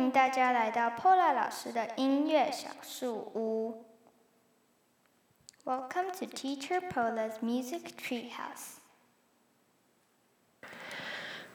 [0.00, 3.84] 欢迎大家来到 Pola 老师的音乐小树屋。
[5.62, 8.78] Welcome to Teacher Pola's Music Treehouse。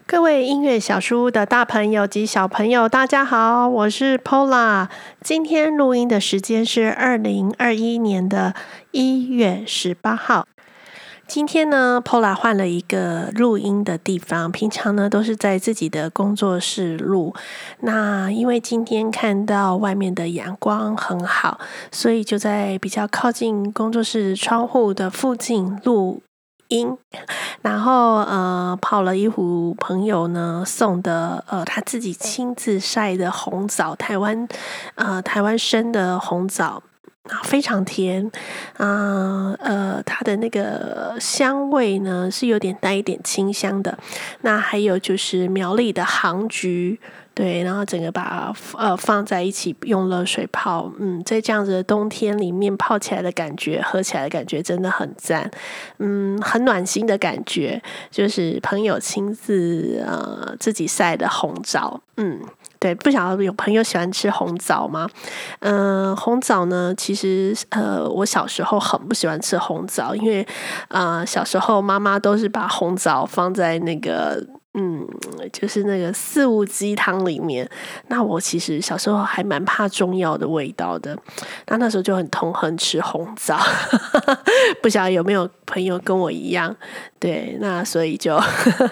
[0.05, 4.89] 各位音乐小树屋的大朋友及小朋友，大家好，我是 Pola。
[5.21, 8.53] 今天录音的时间是二零二一年的
[8.91, 10.47] 一月十八号。
[11.27, 14.51] 今天呢，Pola 换了一个录音的地方。
[14.51, 17.33] 平常呢都是在自己的工作室录。
[17.79, 21.59] 那因为今天看到外面的阳光很好，
[21.91, 26.21] 所以就在比较靠近工作室窗户的附近录
[26.67, 26.95] 音。
[27.61, 34.47] 然后呃，泡了一壶朋友呢送的呃他自己亲自晒的红枣，台湾
[34.93, 36.83] 呃台湾生的红枣。
[37.43, 38.31] 非常甜，
[38.77, 43.97] 啊，呃，它的那个香味呢是有点带一点清香的。
[44.41, 46.99] 那还有就是苗栗的杭菊。
[47.33, 55.51] 对，然后整个把呃放在一起，用热水泡，嗯，在这样子的冬天里面泡起来的感觉，喝起来的感觉真的很赞，
[55.97, 62.39] 嗯，很暖心的感觉，就是朋友亲自呃自己晒的红枣，嗯，
[62.79, 65.07] 对，不晓得有朋友喜欢吃红枣吗？
[65.59, 70.45] 嗯、红枣呢，其实呃我小时候很不喜欢吃红枣，因为
[70.89, 74.45] 啊小时候妈妈都是把红枣放在那个。
[74.77, 75.07] 嗯，
[75.53, 77.67] 就是那个四物鸡汤里面。
[78.09, 81.17] 那我其实小时候还蛮怕中药的味道的。
[81.67, 83.57] 那那时候就很痛恨吃红枣，
[84.83, 86.75] 不晓得有没有朋友跟我一样？
[87.19, 88.37] 对，那所以就，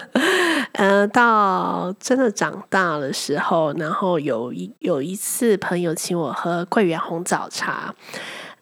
[0.72, 7.94] 呃，到真的长大的时候，然后有一有一次朋友请我喝桂圆红枣茶，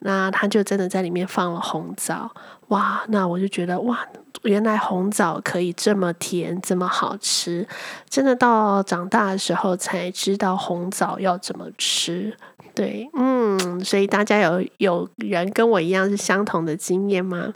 [0.00, 2.28] 那他就真的在里面放了红枣。
[2.72, 3.98] 哇，那我就觉得哇。
[4.44, 7.64] 原来红枣可以这么甜，这么好吃，
[8.10, 12.36] 真的到长大的时候才知道红枣要怎么吃。
[12.74, 17.52] 对，嗯，所以大家有有人跟我一样是相同的经验吗？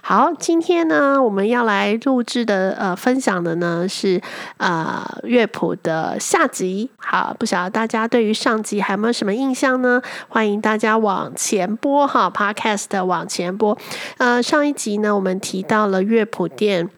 [0.00, 4.20] 好，今天呢，我们要来录制的呃，分享的呢是
[4.58, 6.90] 呃乐谱的下集。
[6.96, 10.00] 好，不晓得大家对于上集还有没有什么印象呢？
[10.28, 13.76] 欢迎大家往前播哈，Podcast 往前播。
[14.18, 16.88] 呃，上一集呢，我们提到了乐谱店。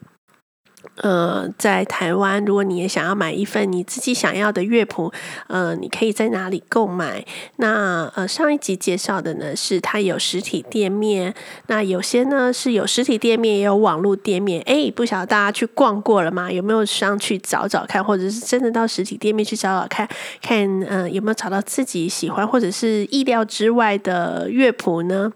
[1.02, 5.12] 呃，在台湾，如果你也想要买一份你自己想要的乐谱，
[5.46, 7.24] 呃，你可以在哪里购买？
[7.56, 11.32] 那呃，上一集介绍的呢，是它有实体店面，
[11.68, 14.60] 那有些呢是有实体店面，也有网络店面。
[14.62, 16.50] 诶，不晓得大家去逛过了吗？
[16.50, 20.08] 有没有上去找找看，或者是真的到实体店面去找找看，
[20.42, 25.30] 看呃有没有找到自己喜欢或者是意料之外的乐谱呢？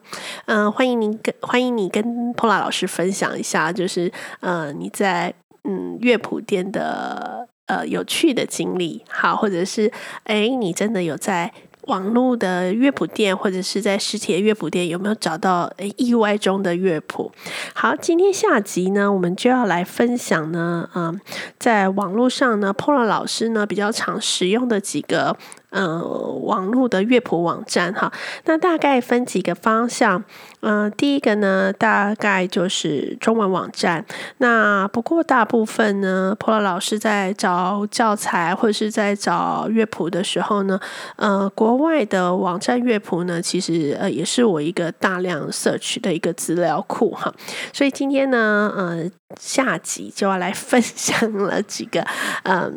[0.47, 5.33] 嗯、呃，欢迎您跟欢迎你跟 Pola 老师分享一下，就是呃你在。
[5.65, 9.91] 嗯，乐谱店的呃有趣的经历，好，或者是
[10.25, 11.53] 哎，你真的有在
[11.83, 17.33] 网络的乐谱店，或者是在实体的乐谱店，有没有找到意外中的乐谱？
[17.75, 21.21] 好，今天下集呢，我们就要来分享呢，嗯，
[21.59, 25.37] 在网络上呢，Polar 老师呢比较常使用的几个。
[25.73, 26.01] 嗯、呃，
[26.43, 28.13] 网络的乐谱网站哈，
[28.45, 30.23] 那大概分几个方向。
[30.65, 34.05] 嗯、第一个呢，大概就是中文网站。
[34.39, 40.79] 那不过大部分呢，Pola 老师在找教材或者是在找乐谱的时候呢，
[41.17, 47.35] 呃，国外的网站乐谱呢，其实呃也是我一个大量 search 的一个资料库哈。
[47.73, 52.07] 所以今天呢，呃，下集就要来分享了几个，
[52.45, 52.73] 嗯，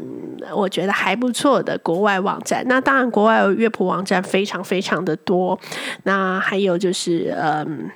[0.56, 2.64] 我觉得还不错的国外网站。
[2.68, 5.60] 那当然，国外乐谱网站非常非常的多。
[6.04, 7.36] 那还有就是，
[7.66, 7.90] 嗯。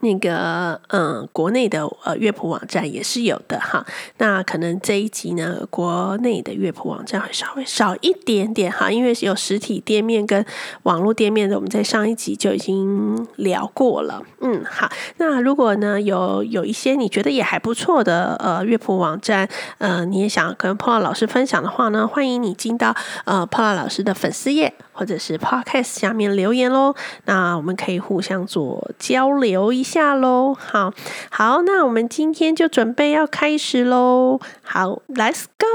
[0.00, 3.84] 那个嗯，国内的呃乐谱网站也是有的哈。
[4.18, 10.44] 那可能这一集呢，国内的乐谱网站会稍微少一点点哈，因为有实体店面跟
[10.84, 14.22] 网络店面的，我们在上一集就已经聊过了。
[14.40, 14.88] 嗯，好。
[15.16, 19.48] 那如果呢有有一些你觉得也还不错的呃乐谱网站，
[19.78, 22.94] 呃你也想跟 Pola 老师分享的话呢，欢迎你进到
[23.24, 26.92] 呃 Pola 老师的粉丝页或者是 Podcast 下面留言喽。
[27.26, 30.92] 那我们可以互相做交流一下喽，好
[31.30, 35.67] 好，那我们今天就准备要开始喽，好，Let's go。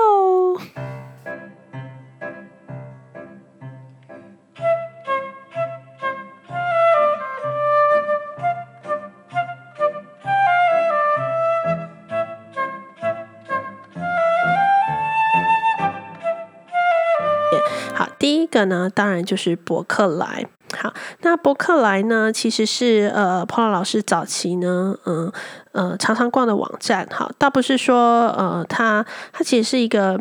[18.65, 20.45] 那，当然就是博客来。
[20.75, 25.31] 好，那博客来呢，其实是呃，Pola 老师早期呢，嗯
[25.71, 27.07] 呃，常常逛的网站。
[27.12, 30.19] 好，倒不是说呃，它它其实是一个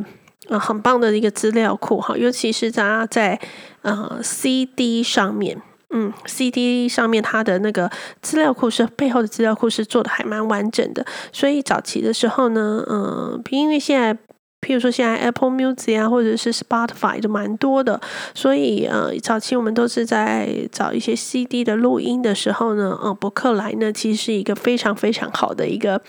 [0.48, 3.40] 呃很棒的一个资料库哈，尤其是在在
[3.80, 7.90] 呃 CD 上面，嗯，CD 上面它的那个
[8.20, 14.18] 资料库是背后的资料库是做的还蛮完整的，所以早期的时候呢，嗯、因为现在。
[14.62, 18.00] 譬如说，现在 Apple Music 啊，或者是 Spotify 都蛮多的，
[18.32, 26.00] 所以呃，早期我们都是在找一些 CD 的录音的时候呢，呃，博客来呢，其实是一个非常非常好的一个。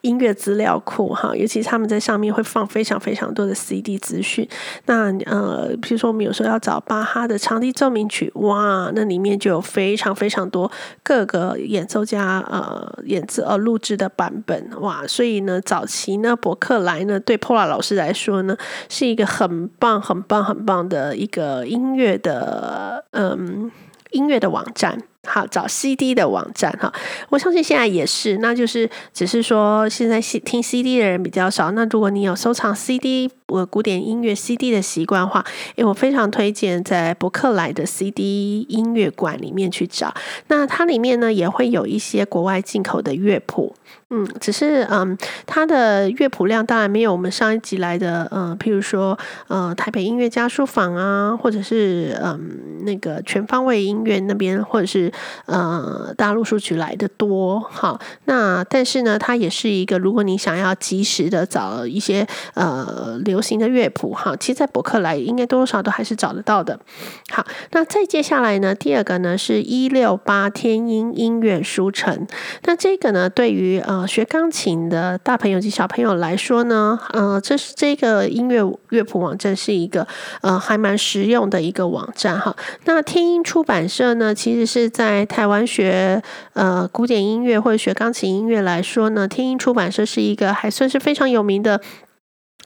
[0.00, 4.48] 音乐资料库哈，尤其他们在上面会放非常非常多的 CD 资讯。
[4.86, 10.70] 那呃，比如说我们有时候要找巴哈的长笛奏鸣曲，哇，那里面就有非常非常多
[11.02, 18.56] 各个演奏家呃演奏呃录制的版本，哇，所以呢，早期呢，博客来呢，对 Paula 老师来说呢，
[18.88, 23.70] 是一个很棒、很棒、很棒的一个音乐的嗯
[24.10, 25.02] 音乐的网站。
[25.28, 26.92] 好，找 CD 的网站哈，
[27.28, 31.70] 我相信现在也是，那就是只是说现在听 CD 的人比较少。
[31.72, 35.44] 那如果你有收藏 CD，我古典音乐 CD 的习惯的话，
[35.74, 40.14] 诶，我非常推荐在博客来的 CD 音乐馆里面去找。
[40.46, 43.74] 那它里面呢也会有一些国外进口的乐谱，
[44.10, 49.18] 嗯，只是嗯，它的乐谱量当然没有我们上一集来的，嗯，譬如说，
[49.48, 55.10] 呃，台北音乐家书房啊，或者是嗯那个全方位音乐那边，或者是
[55.46, 57.58] 呃大陆书局来的多。
[57.58, 62.24] 好，那但是呢，它也是一个，如果你想要及时的找一些
[62.54, 63.39] 呃流。
[63.40, 66.78] 流行的乐谱哈，其实，在博客来应该多多少少都还是找得到的。
[67.30, 72.26] 好，那再接下来呢，第二个呢是一六八天音音乐书城。
[72.64, 80.06] 那这个呢，对于呃学钢琴的大朋友及小朋友来说呢，呃，这是这个音乐乐谱网站是一个
[80.42, 82.54] 呃还蛮实用的一个网站哈。
[82.84, 86.22] 那天音出版社呢，其实是在台湾学
[86.52, 91.80] 呃古典音乐或者学钢琴音乐来说呢，天音出版社是一个还算是非常有名的。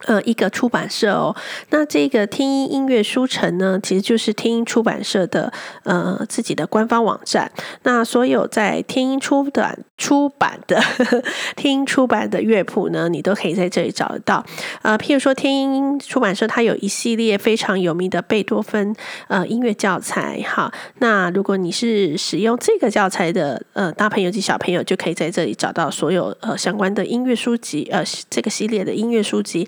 [0.06, 1.34] 呃，一个出版社哦，
[1.70, 5.52] 那这个天音音乐书城呢，其实就是天音出版社的
[5.84, 7.50] 呃自己的官方网站。
[7.84, 11.22] 那所有在天音出版出版的呵呵
[11.56, 14.44] 天音出版的乐谱呢，你都可以在这里找得到。
[14.82, 18.94] 呃，譬如说天音出版社，它有一系列非常有名的贝多芬
[19.28, 20.40] 呃音乐教材。
[20.46, 29.66] 哈，那如果你是使用这个教材的呃大朋友及小朋友，就可以在这里找到所有呃相关的音乐书籍，呃这个系列的音乐书籍。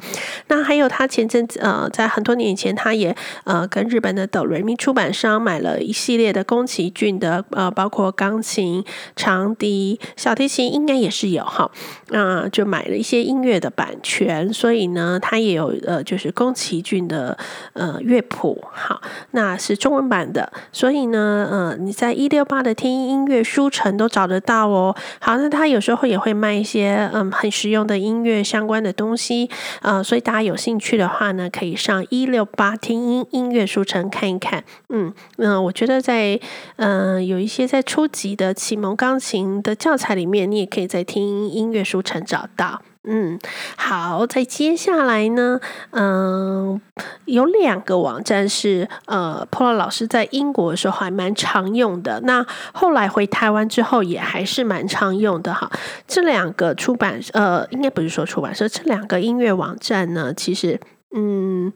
[0.49, 3.14] 那还有，他前阵子呃，在很多年以前，他也
[3.44, 8.84] 呃跟日本的哆瑞咪出版商买了一系列的宫崎骏的呃，包括钢琴、
[9.14, 11.70] 长笛、小提琴，应该也是有哈。
[12.08, 17.37] 那、就买了一些音乐的版权，所以呢，他也有呃，就是宫崎骏的
[17.73, 19.00] 呃乐谱，好，
[19.32, 20.52] 那是中文版的。
[20.73, 24.94] 所以呢，呃，你在一六八的天音音乐书城都找得到哦。
[25.20, 29.50] 好，那他有时候也会卖一些嗯很实用的音乐相关的东西，
[29.82, 30.02] 呃。
[30.06, 34.62] 所以大家有兴趣的话呢，可以上一六八听音音乐书城看一看。
[34.88, 36.38] 嗯那，我觉得在
[36.76, 42.82] 嗯、有一些在初级的启蒙钢琴的教材里面，你也可以在听音乐书城找到。
[43.06, 43.38] 嗯，
[43.76, 45.60] 好，在接下来呢，
[45.90, 46.80] 嗯、
[47.24, 52.20] 有两个网站是呃，Paula 老师在英国的时候还蛮常用的。
[52.22, 55.70] 那后来回台湾之后也还是蛮常用的哈。
[56.08, 60.80] 这两个出版呃，应该不是说出版社，这两个音乐网站呢，其实
[61.16, 61.72] 嗯，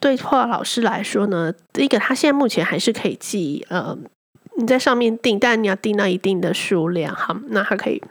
[0.00, 3.96] 对破老师来说呢，第一个他现在目前还是可以寄呃，
[4.56, 8.02] 你在上面订，但你要订到一定的数量哈，那还可以。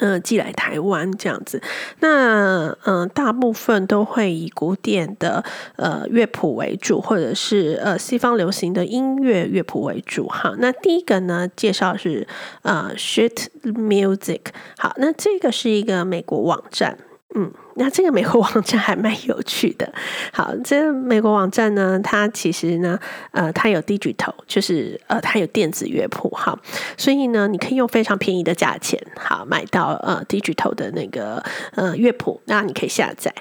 [0.00, 1.62] 嗯、寄来台湾这样子，
[2.00, 5.44] 那嗯、大部分都会以古典的
[5.76, 10.26] 呃乐谱为主，或者是呃西方流行的音乐乐谱为主。
[10.26, 12.26] 哈，那第一个呢，介绍是
[12.62, 14.40] 呃 Shit Music。
[14.78, 16.98] 好，那这个是一个美国网站。
[17.34, 19.90] 嗯，那这个美国网站还蛮有趣的。
[20.32, 26.56] 好，这个美国网站呢，它其实呢，呃，它有 digital，就是呃，它有电子乐谱，哈，
[26.98, 31.42] 所以呢，你可以用非常便宜的价钱，好，买到呃 digital 的那个
[31.74, 33.32] 呃乐谱，那你可以下载。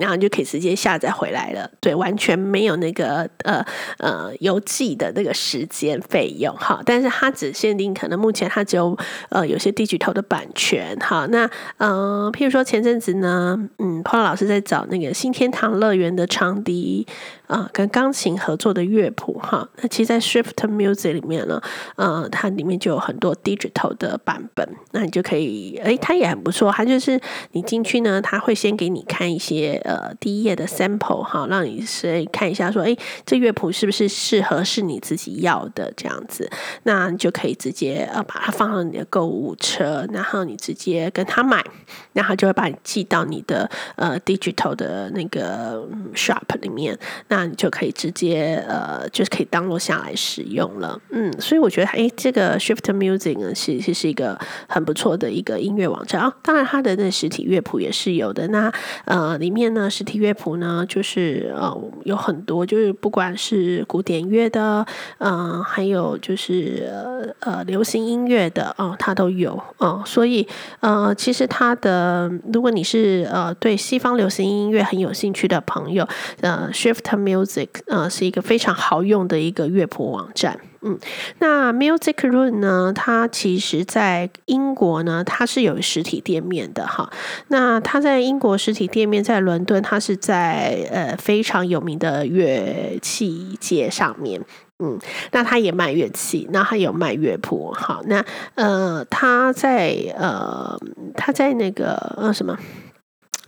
[0.00, 3.64] 然后就可以直接下载回来了，对，完全没有那个呃
[3.98, 8.96] 呃邮寄的那个时间费用哈，但是它只限定可能目前它只有
[9.28, 11.48] 呃有些低巨头的版权哈，那
[11.78, 17.06] 呃譬如说前阵子呢，嗯，Paul 老师在找那个新天堂乐园的长笛。
[17.50, 21.60] 啊，跟钢琴合作的乐谱哈，那其实，在 Swift Music 里面呢，
[21.96, 36.48] 呃，它里面就有很多 digital 的版本，那你就可以，诶，它也很不错，它就是你进去呢，它会先给你看一些呃第一页的 sample 哈，让你先看一下说，哎，这乐谱是不是适合是你自己要的这样子，
[36.84, 41.64] 那你就可以直接呃把它放到你的购物车，然后你直接跟他买，
[42.12, 56.20] 然后就会把你寄到你的呃 digital 的那个 shop 里面，那那你就可以直接呃就是可以 download 下来使用了，嗯，所以我觉得哎这个 Shift Music 呢，其实是一个很不错的一个音乐网站。
[56.20, 58.70] 啊，当然它的那实体乐谱也是有的，那
[59.06, 64.84] 呃里面呢实体乐谱呢就是呃有很多，就是不管是古典乐的，
[65.18, 69.58] 嗯、呃，还有就是呃呃流行音乐的哦、它都有。
[69.78, 70.46] 哦、所以
[70.80, 76.06] 呃其实它的如果你是呃对西方流行音乐很有兴趣的朋友，
[76.42, 80.58] 呃 Shift Music Music 呃是一个非常好用的一个乐谱网站。
[80.82, 80.98] 嗯，
[81.40, 82.90] 那 Music Room 呢？
[82.94, 87.10] 它其实在英国呢，它是有实体店面的哈。
[87.48, 94.40] 那它在英国实体店面在伦敦，它是在呃非常有名的乐器街上面。
[94.78, 94.98] 嗯，
[95.32, 97.70] 那它也卖乐器，那它有卖乐谱。
[97.76, 100.74] 好，那呃，它在呃，
[101.14, 102.56] 它在那个呃什么？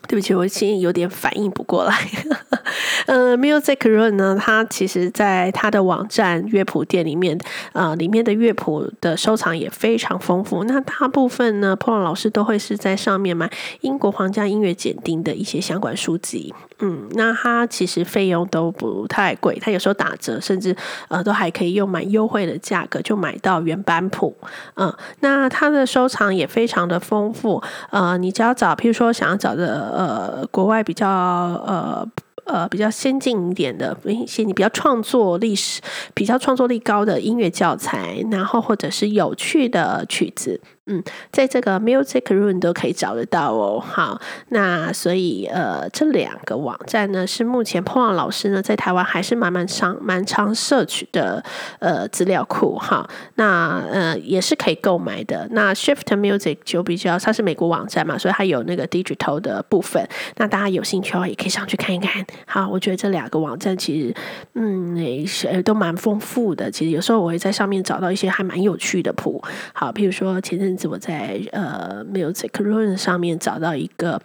[0.08, 1.94] 对不起，我现在有点反应不过来。
[3.06, 7.38] 呃，Music Run 呢，它其实在它的网站乐谱店里面，
[7.72, 10.64] 呃，里面的乐谱的收藏也非常丰富。
[10.64, 16.54] 那大部分呢，Paul 老师都会是在上面买英国皇家音乐检定的一些相关书籍。
[16.78, 20.74] 嗯，那它其实费用都不太贵，它有时候打折，甚至
[21.08, 24.36] 呃都还可以用蛮优惠的价格就买到原版谱。
[24.74, 27.62] 嗯、那它的收藏也非常的丰富。
[27.90, 32.08] 呃，你只要找，譬如说想要找的呃国外比较呃。
[32.44, 35.80] 呃，比较先进一点的，一些你比较创作历史、
[36.12, 40.60] 比较创作力高的音乐教材，然后或者是有趣的曲子。
[40.86, 43.78] 嗯，在这个 Music Room 都可以找得到哦。
[43.78, 51.44] 好，那所以呃，这两个网站呢，是目前 Paul 老师呢在台湾还是蛮蛮常蛮常摄取的
[51.78, 53.08] 呃资料库哈。
[53.36, 55.46] 那呃也是可以购买的。
[55.52, 60.04] 那 Shift Music 就比较它是美国网站嘛，所以它有那个 digital 的部分。
[60.38, 62.26] 那大家有兴趣的话，也可以上去看一看。
[62.44, 64.12] 好，我觉得这两个网站其实
[64.54, 66.68] 嗯也是都蛮丰富的。
[66.68, 69.40] 其实有时候我会在上面找到一些还蛮有趣的谱。
[69.72, 70.71] 好，比如说前阵。
[70.88, 74.20] 我在呃，music room 上面找到一个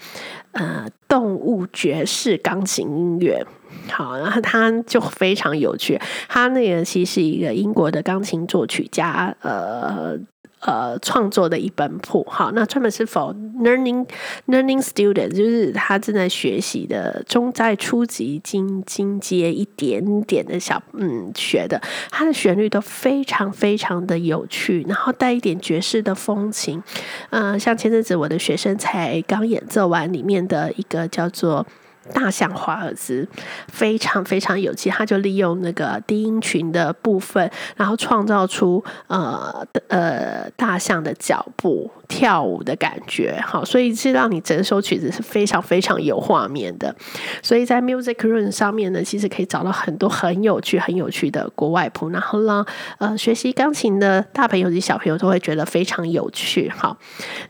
[0.51, 3.45] 呃动物爵士钢琴音乐，
[3.89, 5.99] 好，然后他就非常有趣。
[6.27, 10.17] 他那个其实是一个英国的钢琴作曲家，呃。
[10.59, 14.07] 呃，创作的一本谱，好，那专门是 for learning
[14.47, 26.81] learning student，就是他正在学习的中在初级进进阶一点点的小嗯学的，它的旋律都非常非常的有趣，然后带一点爵士的风情。
[27.29, 31.65] 嗯、呃，像前阵子我的学生才刚演奏完里面的一个叫做。
[32.13, 33.27] 大象华尔兹
[33.67, 41.89] 非常非常有趣，他就利用那个低音群的部分，然后创造出呃呃大象的脚步。
[42.07, 46.95] 跳舞的感觉，好，所以是让你整首曲子是非常非常有画面的。
[47.43, 52.65] 所以在 Music Room 上面呢，其实可以找到很多很有趣、很有趣的国外谱，然后让
[52.97, 56.67] 呃学习钢琴的大朋友及小朋友都会觉得非常有趣。
[56.75, 56.97] 好，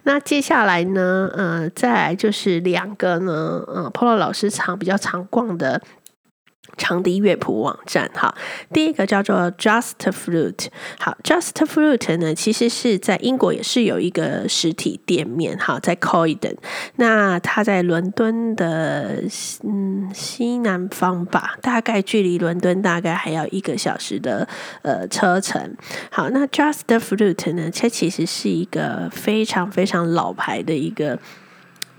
[0.04, 4.48] 那接下来呢，呃，再来就是两个呢，呃，Paula 老师。
[4.58, 5.80] 常比较常逛的
[6.76, 8.36] 长笛乐谱网站，哈，
[8.74, 10.68] 第一个叫做 Just Flute，
[11.00, 16.56] 好，Just Flute 呢，其实是在英国也是有一个实体店面，哈，在 Croydon，
[16.98, 19.24] 那它在伦敦的
[19.64, 24.48] 嗯西南方吧，大概距离伦敦大概还要一个小时的
[24.82, 25.76] 呃车程，
[26.12, 31.18] 好，那 Just Flute 呢，它其实是一个非常非常老牌的一个。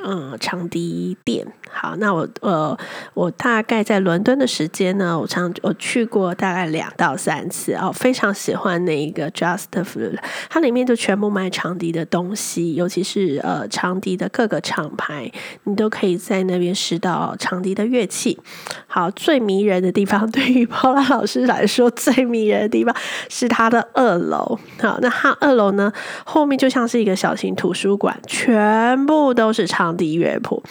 [0.04, 1.46] 嗯，长笛店。
[1.70, 2.76] 好，那我呃，
[3.14, 15.30] 我大概在伦敦的时间呢，我常我去过大概两到三次哦，非常喜欢那一个 Just Flute，它里面就全部卖长笛的东西，尤其是呃长笛的各个厂牌，
[15.64, 18.38] 你都可以在那边试到长笛的乐器。
[18.86, 22.94] 好，最迷人的地方， 对于 Paula 老师来说，最迷人的地方
[23.28, 24.58] 是它的二楼。
[24.80, 25.92] 好，那它二楼呢，
[26.24, 30.62] 后面就像是一个小型图书馆，全部都是长笛乐谱，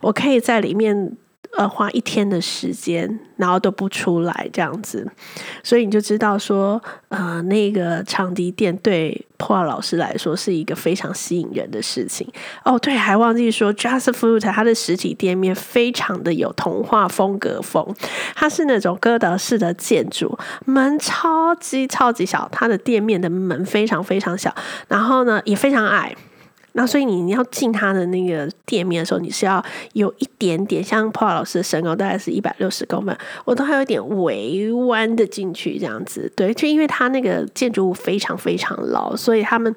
[0.00, 1.16] 我可以在里面。
[1.56, 5.10] 呃，花一天的时间，然后都不出来这样子，
[5.62, 12.30] 所以你就知道说，呃，那个长笛店对 Paula 老师来说是一个非常吸引人的事情。
[12.62, 17.94] 哦，对，还忘记说，Just Fruit 它的实体店面非常的有童话风格风，
[18.34, 24.54] 它是那种哥德式的建筑，门超级超级小，它的店面的门非常非常小，
[24.88, 26.14] 然后呢也非常矮。
[26.76, 29.64] 那所以你要进他的那个店面的时候，你是要
[29.94, 33.16] 有一点点像 Paul 老师的身高大概是一百六十公分，
[33.46, 36.30] 我都还有点微弯的进去这样子。
[36.36, 39.74] 对，就因为他那个建筑物非常非常老，所以他们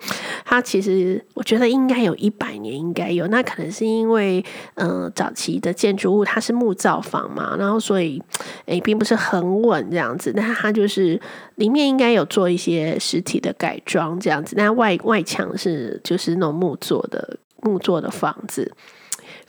[0.49, 3.27] 它其实我觉得应该有一百年应该有。
[3.27, 8.19] 那可能是因为嗯、呃、早期的建筑物它是木造房嘛，然后所以
[8.65, 10.33] 诶并不是很稳这样子。
[10.35, 11.21] 那它就是
[11.57, 16.75] 里面应该有做一些实体的改装这样子，那外外墙是就是那种木。
[16.79, 18.71] 做的木做的房子。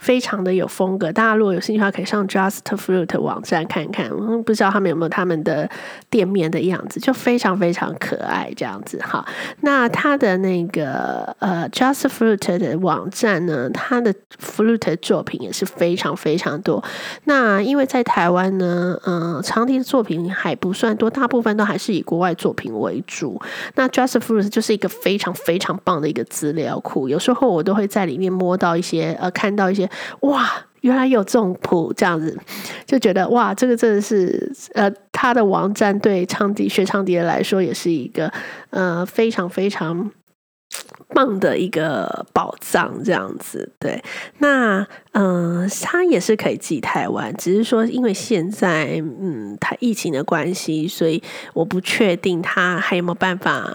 [0.00, 4.08] 非常的有风格，大家如果有兴趣的话，可以上 Just Fruit 网站看看。
[4.10, 5.68] 嗯不知道他们有没有他们的
[6.08, 9.22] 店面的样子，就非常非常可爱这样子哈。
[9.60, 16.82] 那他的那个呃 Just Fruit 的网站呢，他的 Fruit 作品也是非常非常多。
[17.24, 23.38] 那因为在台湾呢，嗯、长笛的作品还不算多，大部分都还是以国外作品为主。
[23.74, 29.89] 那 Just Fruit 就是一个非常非常棒的一个资料库，有时候我都会在里面摸到一些呃，看到一些。
[30.20, 32.36] 哇，原来有这种谱，这样子
[32.86, 38.32] 就觉得哇，这个真的是呃，他的网站对唱笛学唱笛的来说也是一个
[38.70, 40.10] 呃非常非常
[41.14, 44.02] 棒的一个宝藏，这样子对。
[44.38, 51.20] 那嗯，他也是可以寄台湾，只是说因为现在嗯，他疫情的关系，所以
[51.52, 53.68] 我不确定他还有没有办法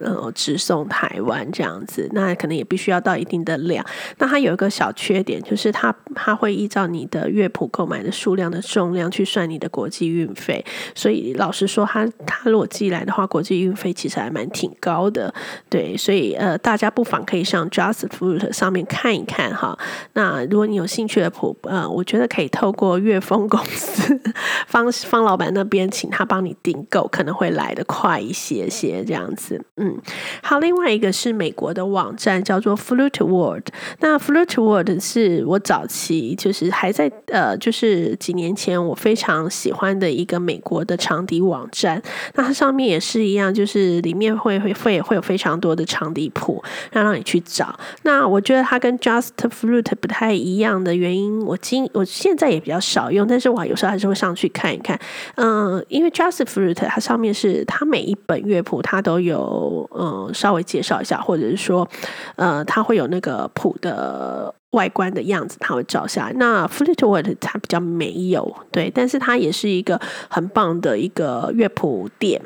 [0.00, 2.08] 呃直送台湾这样子。
[2.12, 3.86] 那可能也必须要到一定的量。
[4.18, 10.64] 那他有一个小缺点，就是他他会依照你的乐谱购买的数量的重量去算你的国际运费。
[10.96, 15.32] 所以老实说，他他如果寄来的话，国际运费其实还蛮挺高的。
[15.68, 19.78] 对，所以呃，大家不妨可以上 Just Fruit 上面看一看哈。
[20.14, 24.18] 那如果你有兴趣的谱，呃，我觉得可以透过乐丰公司
[24.66, 29.62] 方方老板那边，请他帮你订购，可能会来得快一些些这样子。
[29.76, 30.00] 嗯，
[30.42, 33.66] 好，另外一个是美国的网站叫做 Flute World。
[34.00, 42.02] 那 Flute World 是我早期就是还在呃，就是几年前我非常喜欢的一个美国的长笛网站。
[42.34, 47.78] 那它上面也是一样，就是里面会会会会有非常多的长笛谱，让让你去找。
[48.02, 50.69] 那我觉得它跟 Just Fruit 不太一样。
[50.70, 54.98] 样的原因，我今我现在也比较少用，但是我有时候还是会上去看一看。
[55.34, 61.88] 嗯，因为 Just Fruit 它上面是它每一本乐谱它都有嗯稍微介绍一下，或者是说
[62.36, 66.32] 呃它会有那个谱的外观的样子，它会照下来。
[66.34, 72.40] 那 flute word 它比较没有，对，但是它也是一个很棒的一个乐谱店。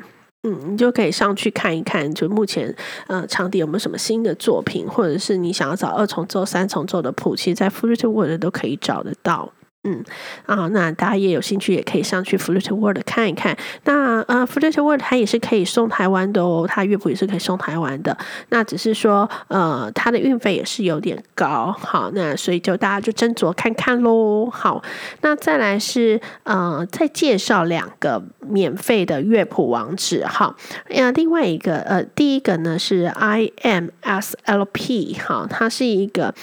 [0.45, 2.73] 嗯，你就可以上去看一看，就目前
[3.07, 9.51] 呃场地有没有什么新的作品，或者是你想要找二重奏、三重奏的谱，其实在 Flute World 都可以找得到。
[9.85, 10.03] 嗯
[10.47, 13.55] 啊，那大家也有兴趣，也可以上去 Flute World 看一看。
[13.83, 18.17] 那呃，Flute World 它也是可以送台湾的哦，它乐谱也是可以送台湾的。
[18.49, 21.71] 那只是说呃，它的运费也是有点高。
[21.79, 24.49] 好，那所以就大家就斟酌看看喽。
[24.51, 24.81] 好，
[25.21, 30.25] 那再来是呃，再介绍两个免费的乐谱网址。
[30.25, 30.55] 好，
[30.89, 36.33] 那另外一个呃，第一个呢是 IMSLP，好，它是一个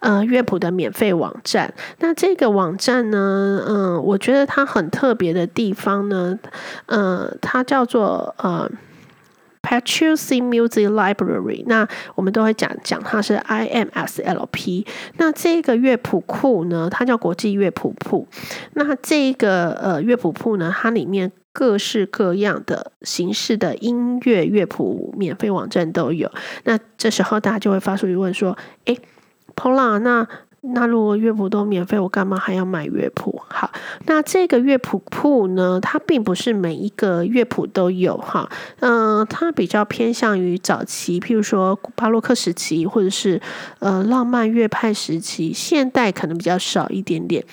[0.00, 1.74] 呃乐谱的免费网站。
[1.98, 2.85] 那这个网站。
[2.86, 6.38] 站呢，嗯，我觉得它很特别的地方呢，
[6.86, 8.70] 嗯，它叫做呃
[9.60, 11.64] Petrucci Music Library。
[11.66, 14.86] 那我们都会讲讲它是 IMSLP。
[15.16, 18.28] 那这个乐谱库呢，它叫国际乐谱库。
[18.74, 26.30] 那这个呃乐谱库呢，它里面各式各样的形式的音乐乐谱免费网站都有。
[26.62, 28.96] 那这时候大家就会发出疑问说：“诶
[29.56, 30.28] p o l a 那？”
[30.74, 33.40] 那如果乐谱都免费，我干嘛还要买乐谱？
[33.48, 33.70] 好，
[34.06, 38.48] 那这个乐谱铺呢，它并不是每一个乐谱都有哈，
[38.80, 43.40] 嗯、它比较偏向于早期，譬如说巴洛克时期，或者是
[43.78, 47.44] 呃浪漫乐派时期，现代可能比较少一点点。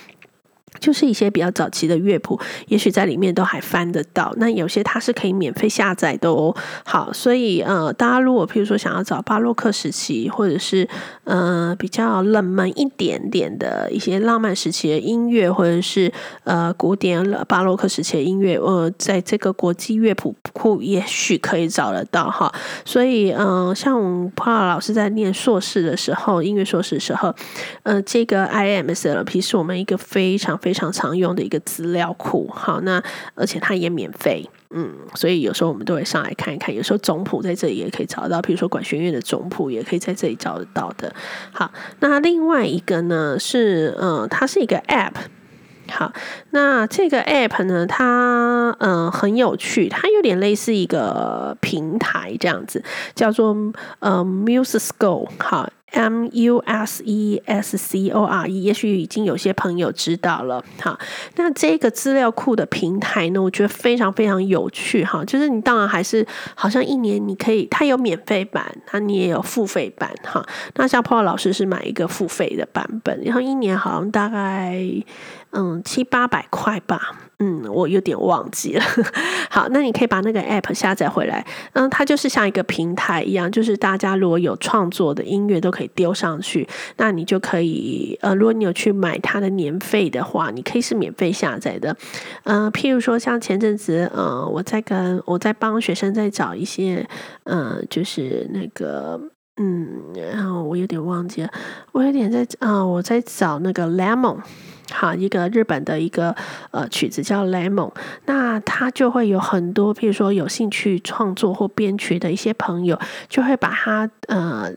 [0.79, 4.33] 就是一些比较早期的乐谱，也许在里面都还翻得到。
[4.37, 6.55] 那有些它是可以免费下载的哦。
[6.83, 10.87] 好，所以呃，大家如果譬如说想要找巴洛克时期，或者是
[11.23, 16.11] 呃比较冷门一点点的一些浪漫时期的音乐，或者是
[16.43, 22.53] 呃古典巴洛克时期的音乐，呃，在这个国际乐谱库也许可以找得到哈。
[22.83, 27.33] 所以呃，像我们帕老师在念硕士的时候，音乐硕士的时候，
[27.83, 33.03] 呃，这个 IMSLP 是我们一个非常非常常用的一个资料库，好，那
[33.35, 36.73] 而且它也免费，嗯，所以有时候我们都会上来看一看。
[36.73, 41.13] 有时候总谱在这里也可以找得到，比如说管弦乐的总谱也可以在这里找得到的。
[41.51, 45.11] 好，那另外一个呢是，嗯，它是一个 App。
[45.89, 46.13] 好，
[46.51, 52.81] 那这个 App 呢，它嗯很有趣，它有点类似一个平台这样子，
[53.13, 53.53] 叫做
[53.99, 55.27] 嗯 MuseScore。
[55.39, 55.69] 好。
[55.93, 60.63] M U S E S C O R E，也许已经有些朋友知道了。
[60.81, 60.99] 好，
[61.35, 65.03] 那这个资料库的平台呢，我觉得非常非常有趣。
[65.03, 66.25] 哈，就是你当然还是
[66.55, 70.09] 好像一年你可以，它有免费版，那你也有付费版。
[70.23, 70.43] 哈，
[70.75, 74.83] 那像 Paul 老师是买一个付费的版本，然后一年好像大概
[75.51, 77.22] 嗯七八百块吧。
[77.43, 78.83] 嗯，我有点忘记了。
[79.51, 81.45] 好，那你可以把那个 app 下载回来。
[81.73, 86.65] 嗯，它就是像一个平台一样，就是大家如果有创作的音乐都可以丢上去。
[86.95, 91.93] 那你就可以，呃，如果你有去买它的年费的话，你可以是免费下载的。
[92.45, 97.05] 嗯、呃，譬如说像前阵子，呃，我在跟我在帮学生在找一些，
[97.43, 99.19] 呃，就是那个，
[99.57, 100.01] 嗯，
[100.31, 101.49] 然后我有点忘记了，
[101.91, 104.37] 我有点在啊、我在找那个 Lemon。
[104.93, 106.35] 好，一个日本的一个
[106.71, 107.91] 呃曲子叫《Lemon》，
[108.25, 114.71] 那他就会有很多，譬如说有兴趣创作或编曲的一些朋友，就会把它呃。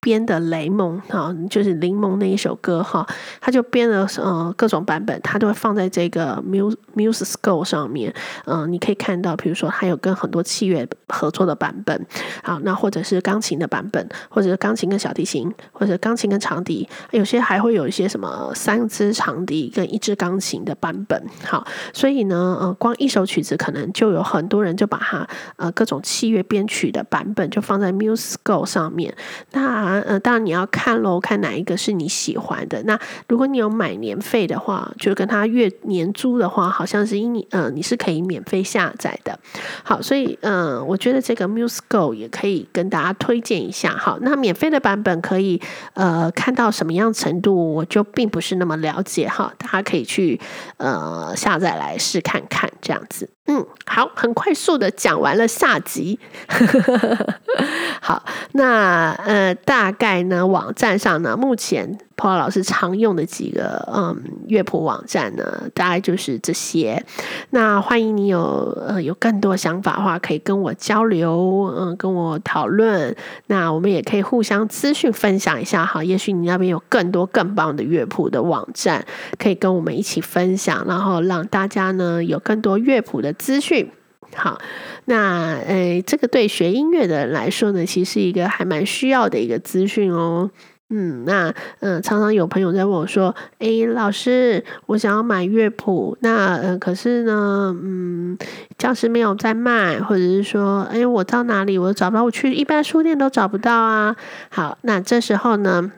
[0.00, 3.06] 编的雷蒙哈，就是柠檬那一首歌哈，
[3.40, 8.12] 他就编了呃各种版本，他都会放在这个 Muse MuseScore 上面。
[8.46, 12.06] 嗯、你可以看到，比如说他有跟很多器乐合作的版本，
[12.42, 21.22] 好，那或者是钢琴的版本，或者是钢琴跟小提琴，或者钢琴跟长笛，有些还会有一些什么三支长笛跟一支钢琴的版本。
[21.44, 29.14] 好，所以呢，呃，光一首曲子可能就有很多人就把它呃各种器乐编曲的版本就放在 MuseScore 上面。
[29.52, 32.82] 那呃，当然你要看喽，看哪一个是你喜欢的。
[32.84, 32.98] 那
[33.28, 39.38] 如果你有买年费的话，就跟他月年租的话，好像是一年，呃，你是可以免费下载的。
[39.82, 43.96] 好，所以嗯、我觉得这个 MuseGo 也可以跟大家推荐一下。
[43.96, 45.60] 好，那免费的版本可以
[45.94, 49.52] 呃看到什么样程度，我就并不是那么了解哈。
[49.58, 50.40] 大家可以去
[50.76, 53.28] 呃下载来试看看，这样子。
[53.50, 56.20] 嗯，好，很快速的讲完了下集。
[58.00, 61.98] 好，那呃，大概呢，网站上呢，目前。
[62.20, 64.14] 霍老师常用的几个嗯
[64.46, 67.02] 乐谱网站呢，大概就是这些。
[67.50, 73.16] 那欢迎你有呃有更多想法的话，可以跟我交流，嗯，跟我讨论。
[73.46, 76.04] 那我们也可以互相资讯分享一下哈。
[76.04, 79.04] 也许你那边有更多更棒的乐谱的网站，
[79.38, 83.90] 可以跟我们一起分享，然后让大家呢有更多乐谱的资讯。
[84.36, 84.60] 好，
[85.06, 90.48] 那呃，这个对学音乐的人来说呢，其实是一个还蛮需要的一个资讯哦。
[90.92, 98.36] 嗯，那嗯、常常有朋友在问我说：“诶，老师，我想要买乐谱，那嗯、可是呢，嗯，
[98.76, 104.16] 教室没有在卖，或者是说，诶，我到哪里我找不到，我去一般书店都找不到啊。”
[104.50, 105.90] 好，那这时候呢，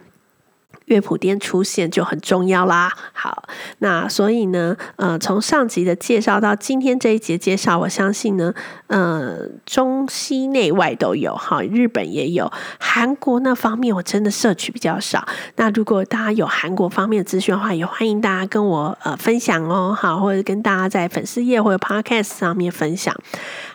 [0.92, 2.92] 乐谱店出现就很重要啦。
[3.14, 3.44] 好，
[3.78, 8.52] 那所以呢，呃，从上集的介绍到今天这一节介绍，我相信呢，
[8.88, 15.26] 呃，中西内外都有，哈，日本也有，韩国那方面我真的摄取比较少。
[15.56, 23.16] 那如果大家有韩国方面的资讯的话，也欢迎大家跟我呃分享哦，好，或者跟大家在粉丝页或者 Podcast 上面分享。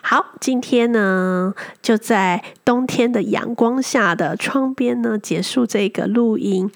[0.02, 1.52] 好，今天呢，
[1.82, 6.70] 就在冬天的阳光下的窗边呢，结束这个录音。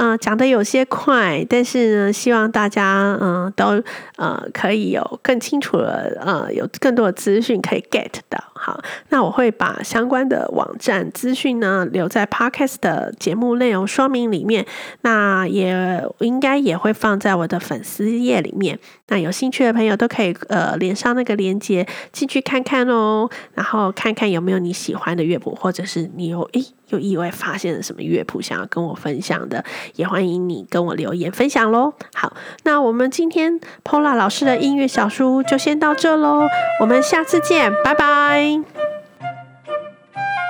[0.00, 3.82] 嗯、讲的有些快，但是呢，希望大家嗯、都
[4.16, 8.38] 呃可以有更清楚的呃有更多的资讯可以 get 到。
[8.68, 8.78] 好，
[9.08, 14.66] 那我会把相关的网站资讯呢留在 Podcast 的节目内容说明里面，
[15.00, 18.78] 那也应该也会放在我的粉丝页里面。
[19.06, 31.94] 那有兴趣的朋友都可以呃连上那个链接进去看看哦，然后看看有没有你喜欢的乐谱，或者是你有诶有意外发现了什么乐谱想要跟我分享的，也欢迎你跟我留言分享喽。
[32.12, 36.46] 好，那我们今天 Paula 老师的音乐小书就先到这喽，
[36.82, 38.57] 我们下次见，拜拜。
[38.64, 40.47] listening.